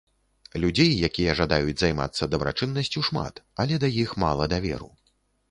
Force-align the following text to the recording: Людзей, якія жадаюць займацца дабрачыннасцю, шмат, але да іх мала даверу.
Людзей, 0.61 0.89
якія 1.07 1.35
жадаюць 1.39 1.75
займацца 1.81 2.29
дабрачыннасцю, 2.33 3.05
шмат, 3.11 3.35
але 3.65 3.79
да 3.85 3.93
іх 4.07 4.17
мала 4.27 4.51
даверу. 4.57 4.91